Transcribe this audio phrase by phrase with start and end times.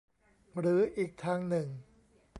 [0.59, 1.67] หรืออีกทางหนึ่ง